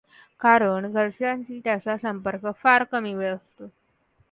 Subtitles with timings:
[0.41, 3.67] कारण घरच्याशी त्याचा संपर्क फार कमी वेळ असतो.